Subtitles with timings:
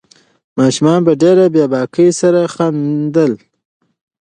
[0.57, 3.31] ماشوم په ډېرې بې باکۍ سره خندل.